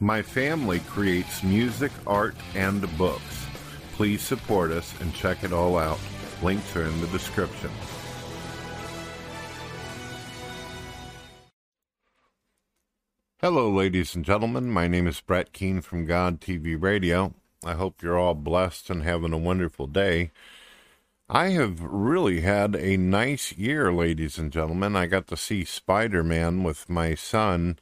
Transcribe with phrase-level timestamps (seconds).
[0.00, 3.46] My family creates music, art, and books.
[3.94, 5.98] Please support us and check it all out.
[6.40, 7.70] Links are in the description.
[13.40, 14.70] Hello, ladies and gentlemen.
[14.70, 17.34] My name is Brett Keane from God TV Radio.
[17.64, 20.30] I hope you're all blessed and having a wonderful day.
[21.28, 24.94] I have really had a nice year, ladies and gentlemen.
[24.94, 27.80] I got to see Spider Man with my son,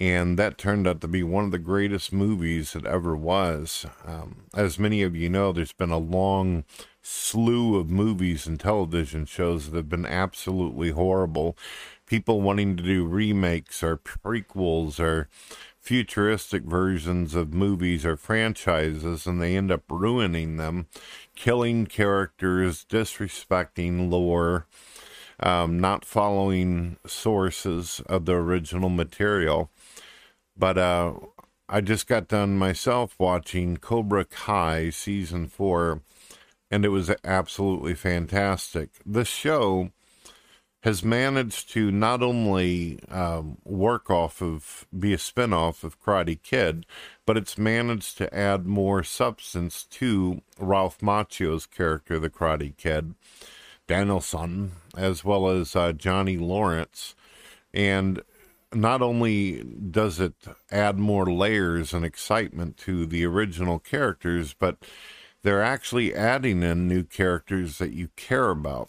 [0.00, 3.86] and that turned out to be one of the greatest movies that ever was.
[4.04, 6.64] Um, as many of you know, there's been a long
[7.00, 11.56] slew of movies and television shows that have been absolutely horrible
[12.06, 15.28] people wanting to do remakes or prequels or
[15.80, 20.86] futuristic versions of movies or franchises and they end up ruining them,
[21.34, 24.66] killing characters, disrespecting lore,
[25.40, 29.70] um, not following sources of the original material.
[30.56, 31.14] But uh,
[31.68, 36.02] I just got done myself watching Cobra Kai season four,
[36.70, 38.90] and it was absolutely fantastic.
[39.04, 39.90] The show
[40.84, 46.84] has managed to not only um, work off of, be a spinoff of Karate Kid,
[47.24, 53.14] but it's managed to add more substance to Ralph Macchio's character, the Karate Kid,
[53.86, 57.14] Daniel-san, as well as uh, Johnny Lawrence.
[57.72, 58.20] And
[58.74, 60.34] not only does it
[60.70, 64.78] add more layers and excitement to the original characters, but
[65.42, 68.88] they're actually adding in new characters that you care about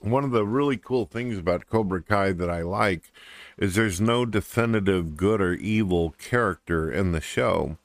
[0.00, 3.10] one of the really cool things about Cobra Kai that I like
[3.56, 7.76] is there's no definitive good or evil character in the show.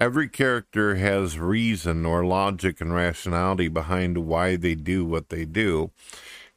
[0.00, 5.90] Every character has reason or logic and rationality behind why they do what they do.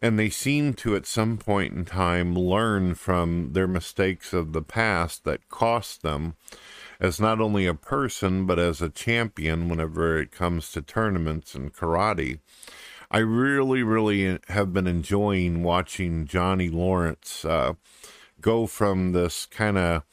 [0.02, 4.62] And they seem to, at some point in time, learn from their mistakes of the
[4.62, 6.36] past that cost them
[7.00, 11.74] as not only a person, but as a champion whenever it comes to tournaments and
[11.74, 12.40] karate.
[13.09, 17.74] I really, really have been enjoying watching Johnny Lawrence uh,
[18.41, 20.03] go from this kind of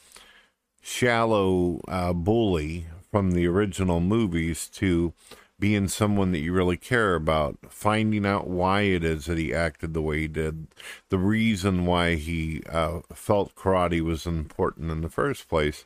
[0.81, 5.12] shallow uh, bully from the original movies to
[5.59, 9.94] being someone that you really care about, finding out why it is that he acted
[9.94, 10.66] the way he did,
[11.10, 15.84] the reason why he uh, felt karate was important in the first place.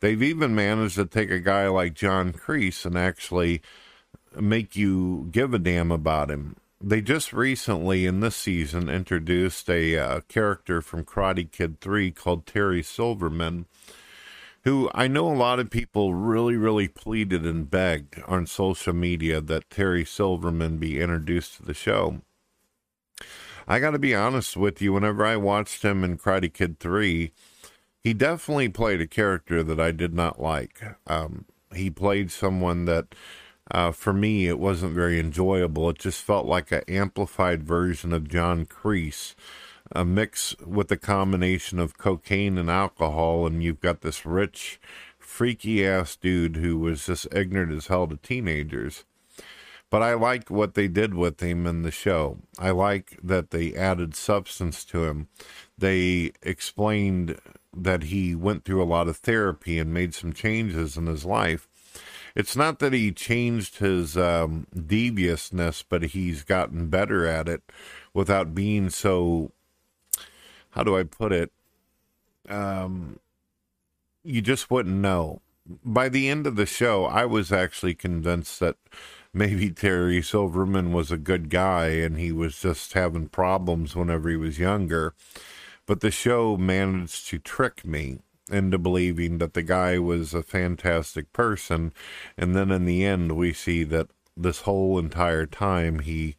[0.00, 3.62] They've even managed to take a guy like John Kreese and actually
[4.38, 6.56] make you give a damn about him.
[6.80, 12.46] They just recently in this season introduced a uh, character from Karate Kid 3 called
[12.46, 13.66] Terry Silverman,
[14.66, 19.40] who I know a lot of people really, really pleaded and begged on social media
[19.40, 22.20] that Terry Silverman be introduced to the show.
[23.68, 27.30] I got to be honest with you, whenever I watched him in Karate Kid 3,
[28.02, 30.82] he definitely played a character that I did not like.
[31.06, 33.14] Um, he played someone that
[33.70, 35.90] uh, for me, it wasn't very enjoyable.
[35.90, 39.36] It just felt like an amplified version of John Kreese,
[39.92, 44.80] a mix with a combination of cocaine and alcohol, and you've got this rich,
[45.18, 49.04] freaky ass dude who was just ignorant as hell to teenagers.
[49.88, 52.38] But I like what they did with him in the show.
[52.58, 55.28] I like that they added substance to him.
[55.78, 57.38] They explained
[57.76, 61.68] that he went through a lot of therapy and made some changes in his life
[62.36, 67.62] it's not that he changed his um, deviousness, but he's gotten better at it
[68.12, 69.52] without being so.
[70.76, 71.50] How do I put it?
[72.50, 73.18] Um,
[74.22, 75.40] you just wouldn't know.
[75.82, 78.76] By the end of the show, I was actually convinced that
[79.32, 84.36] maybe Terry Silverman was a good guy and he was just having problems whenever he
[84.36, 85.14] was younger.
[85.86, 88.18] But the show managed to trick me
[88.50, 91.94] into believing that the guy was a fantastic person.
[92.36, 96.36] And then in the end, we see that this whole entire time he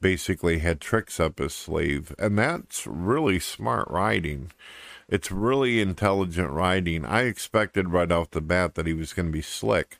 [0.00, 2.14] basically had tricks up his sleeve.
[2.18, 4.52] And that's really smart writing.
[5.08, 7.04] It's really intelligent writing.
[7.04, 9.98] I expected right off the bat that he was going to be slick.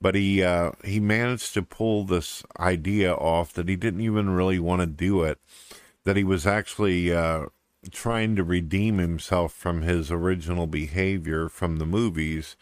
[0.00, 4.60] But he uh, he managed to pull this idea off that he didn't even really
[4.60, 5.40] want to do it.
[6.04, 7.46] That he was actually uh,
[7.90, 12.56] trying to redeem himself from his original behavior from the movies.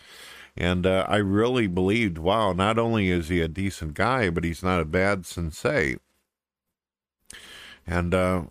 [0.56, 4.62] And uh, I really believed, wow, not only is he a decent guy, but he's
[4.62, 5.96] not a bad sensei.
[7.86, 8.42] And uh,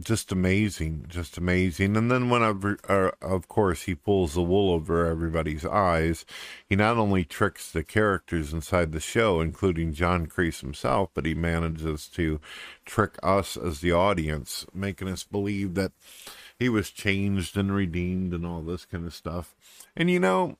[0.00, 1.96] just amazing, just amazing.
[1.96, 6.24] And then whenever, uh, of course, he pulls the wool over everybody's eyes,
[6.66, 11.34] he not only tricks the characters inside the show, including John Kreese himself, but he
[11.34, 12.40] manages to
[12.84, 15.92] trick us as the audience, making us believe that
[16.58, 19.54] he was changed and redeemed and all this kind of stuff.
[19.94, 20.56] And you know,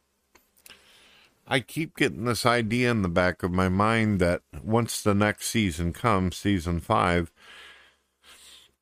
[1.46, 5.48] I keep getting this idea in the back of my mind that once the next
[5.48, 7.32] season comes, season five,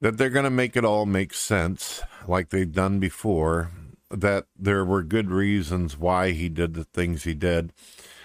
[0.00, 3.70] that they're going to make it all make sense like they've done before,
[4.10, 7.72] that there were good reasons why he did the things he did.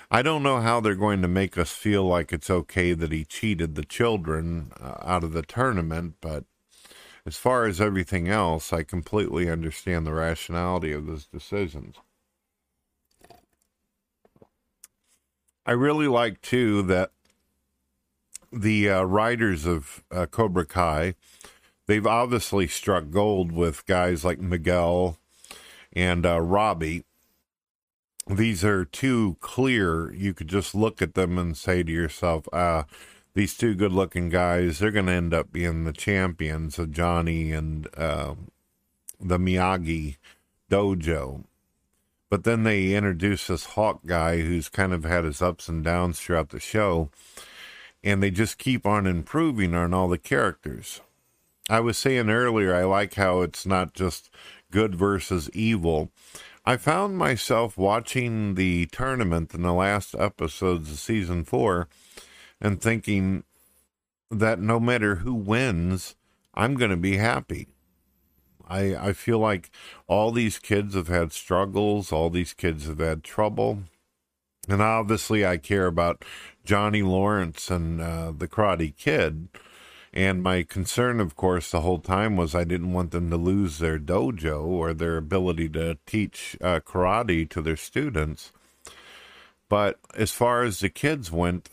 [0.09, 3.25] I don't know how they're going to make us feel like it's okay that he
[3.25, 6.45] cheated the children uh, out of the tournament, but
[7.25, 11.95] as far as everything else, I completely understand the rationality of those decisions.
[15.65, 17.11] I really like too that
[18.51, 21.15] the uh, writers of uh, Cobra Kai,
[21.87, 25.17] they've obviously struck gold with guys like Miguel
[25.93, 27.03] and uh, Robbie.
[28.27, 30.11] These are two clear.
[30.13, 32.85] You could just look at them and say to yourself, "Ah,
[33.35, 37.87] these two good-looking guys, they're going to end up being the champions of Johnny and
[37.95, 38.35] uh,
[39.19, 40.17] the Miyagi
[40.71, 41.43] dojo."
[42.29, 46.19] But then they introduce this Hawk guy who's kind of had his ups and downs
[46.19, 47.11] throughout the show,
[48.03, 51.01] and they just keep on improving on all the characters.
[51.69, 54.29] I was saying earlier, I like how it's not just
[54.71, 56.11] good versus evil.
[56.65, 61.87] I found myself watching the tournament in the last episodes of season four
[62.59, 63.43] and thinking
[64.31, 66.15] that no matter who wins,
[66.53, 67.67] I'm going to be happy.
[68.67, 69.69] I I feel like
[70.07, 73.83] all these kids have had struggles, all these kids have had trouble,
[74.67, 76.25] and obviously I care about
[76.63, 79.49] Johnny Lawrence and uh, the Karate Kid.
[80.15, 83.79] And my concern, of course, the whole time was I didn't want them to lose
[83.79, 88.53] their dojo or their ability to teach uh, karate to their students.
[89.67, 91.69] But as far as the kids went,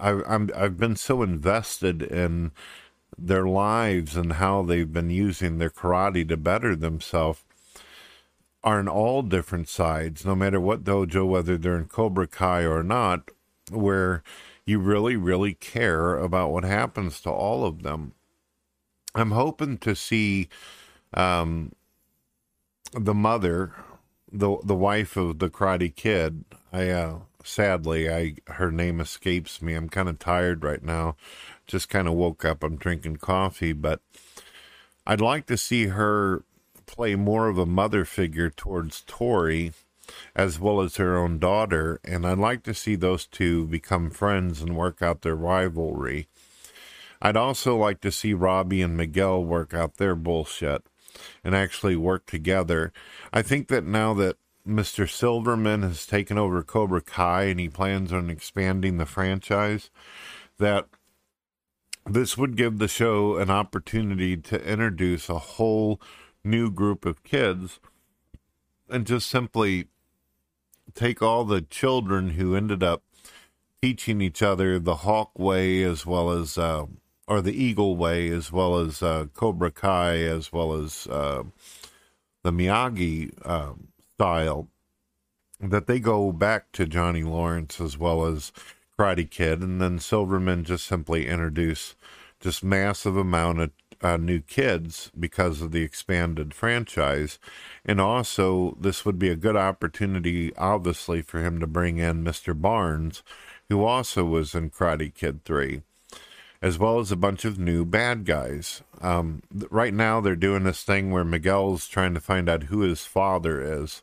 [0.00, 2.50] I, I'm I've been so invested in
[3.16, 7.44] their lives and how they've been using their karate to better themselves
[8.64, 12.82] are in all different sides, no matter what dojo, whether they're in Cobra Kai or
[12.82, 13.30] not,
[13.70, 14.22] where
[14.66, 18.12] you really, really care about what happens to all of them.
[19.14, 20.48] I'm hoping to see
[21.14, 21.72] um,
[22.92, 23.74] the mother,
[24.30, 26.44] the the wife of the Karate Kid.
[26.72, 29.74] I uh, sadly, I her name escapes me.
[29.74, 31.16] I'm kind of tired right now
[31.70, 32.62] just kind of woke up.
[32.62, 34.00] I'm drinking coffee, but
[35.06, 36.44] I'd like to see her
[36.84, 39.72] play more of a mother figure towards Tori
[40.34, 42.00] as well as her own daughter.
[42.04, 46.28] And I'd like to see those two become friends and work out their rivalry.
[47.22, 50.82] I'd also like to see Robbie and Miguel work out their bullshit
[51.44, 52.92] and actually work together.
[53.32, 54.36] I think that now that
[54.66, 55.08] Mr.
[55.08, 59.90] Silverman has taken over Cobra Kai and he plans on expanding the franchise,
[60.58, 60.86] that
[62.06, 66.00] this would give the show an opportunity to introduce a whole
[66.44, 67.80] new group of kids
[68.88, 69.86] and just simply
[70.94, 73.02] take all the children who ended up
[73.82, 76.84] teaching each other the hawk way as well as uh,
[77.26, 81.42] or the eagle way as well as uh, cobra kai as well as uh,
[82.42, 84.68] the miyagi um, style
[85.60, 88.52] that they go back to johnny lawrence as well as
[89.00, 91.94] Karate Kid, and then Silverman just simply introduce
[92.38, 93.70] just massive amount of
[94.02, 97.38] uh, new kids because of the expanded franchise,
[97.84, 102.58] and also this would be a good opportunity, obviously, for him to bring in Mr.
[102.58, 103.22] Barnes,
[103.68, 105.82] who also was in Karate Kid Three,
[106.62, 108.82] as well as a bunch of new bad guys.
[109.00, 113.04] Um, right now, they're doing this thing where Miguel's trying to find out who his
[113.04, 114.02] father is,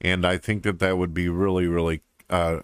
[0.00, 2.02] and I think that that would be really, really.
[2.30, 2.60] Uh,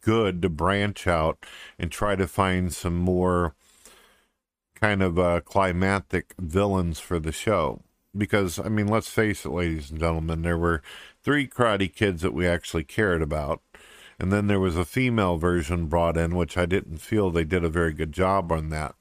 [0.00, 1.44] good to branch out
[1.76, 3.56] and try to find some more
[4.80, 5.40] kind of uh,
[6.38, 7.82] villains for the show.
[8.16, 10.82] Because, I mean, let's face it, ladies and gentlemen, there were
[11.22, 13.62] three Karate Kids that we actually cared about.
[14.18, 17.64] And then there was a female version brought in, which I didn't feel they did
[17.64, 18.94] a very good job on that.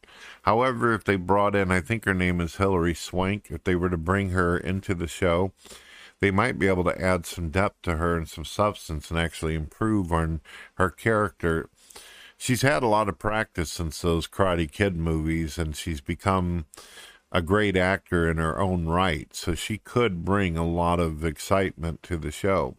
[0.43, 3.89] However, if they brought in, I think her name is Hilary Swank, if they were
[3.89, 5.51] to bring her into the show,
[6.21, 9.55] they might be able to add some depth to her and some substance and actually
[9.55, 10.41] improve on
[10.75, 11.69] her character.
[12.41, 16.67] She's had a lot of practice since those Karate Kid movies, and she's become
[17.33, 19.35] a great actor in her own right.
[19.35, 22.77] So she could bring a lot of excitement to the show.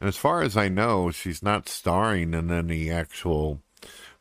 [0.00, 3.60] And as far as I know, she's not starring in any actual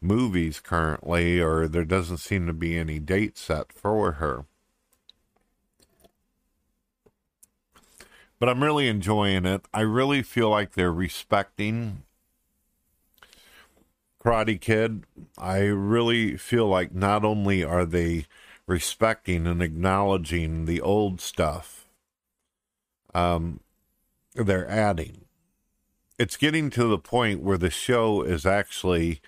[0.01, 4.45] movies currently, or there doesn't seem to be any date set for her.
[8.39, 9.65] but I'm really enjoying it.
[9.74, 12.03] I really feel like they're respecting
[14.27, 15.05] Karate Kid.
[15.38, 18.25] I really feel like not only are they
[18.65, 21.88] respecting and acknowledging the old stuff
[23.13, 23.62] um,
[24.36, 25.22] they're adding.
[26.19, 29.22] It's getting to the point where the show is actually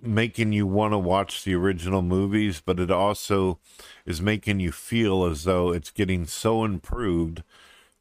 [0.00, 3.58] making you want to watch the original movies, but it also
[4.04, 7.42] is making you feel as though it's getting so improved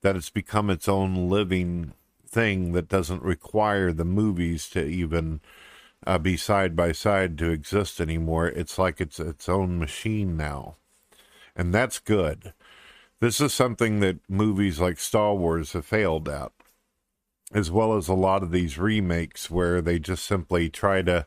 [0.01, 1.93] that it's become its own living
[2.35, 5.39] thing that doesn't require the movies to even
[6.05, 8.49] uh, be side by side to exist anymore.
[8.49, 10.75] It's like it's its own machine now.
[11.55, 12.51] And that's good.
[13.21, 16.51] This is something that movies like Star Wars have failed at,
[17.53, 21.25] as well as a lot of these remakes where they just simply try to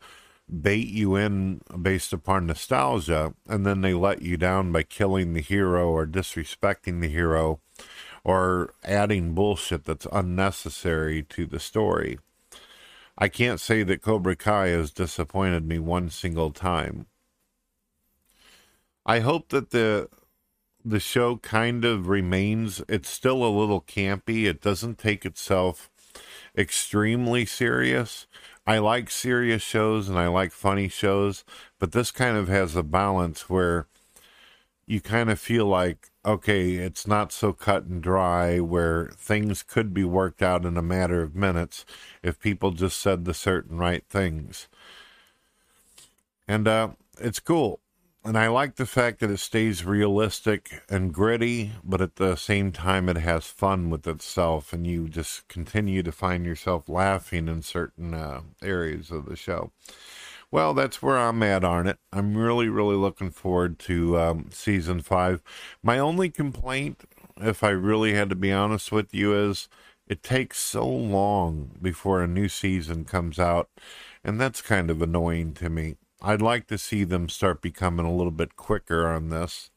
[0.61, 5.43] bait you in based upon nostalgia and then they let you down by killing the
[5.43, 7.61] hero or disrespecting the hero
[8.25, 12.19] or adding bullshit that's unnecessary to the story.
[13.17, 17.07] I can't say that Cobra Kai has disappointed me one single time.
[19.05, 20.09] I hope that the
[20.85, 24.45] the show kind of remains it's still a little campy.
[24.45, 25.91] It doesn't take itself
[26.57, 28.27] extremely serious.
[28.67, 31.45] I like serious shows and I like funny shows,
[31.79, 33.87] but this kind of has a balance where
[34.87, 39.95] you kind of feel like okay, it's not so cut and dry where things could
[39.95, 41.85] be worked out in a matter of minutes
[42.23, 44.69] if people just said the certain right things.
[46.47, 47.81] And uh, it's cool.
[48.25, 52.73] And I like the fact that it stays realistic and gritty, but at the same
[52.73, 57.63] time, it has fun with itself, and you just continue to find yourself laughing in
[57.63, 59.71] certain uh, areas of the show.
[60.51, 61.99] Well, that's where I'm at on it.
[62.13, 65.43] I'm really, really looking forward to um, season five.
[65.83, 67.03] My only complaint,
[67.39, 69.69] if I really had to be honest with you, is
[70.07, 73.69] it takes so long before a new season comes out,
[74.25, 75.97] and that's kind of annoying to me.
[76.23, 79.71] I'd like to see them start becoming a little bit quicker on this.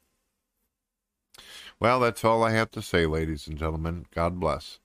[1.82, 4.06] Well, that's all I have to say, ladies and gentlemen.
[4.14, 4.80] God bless.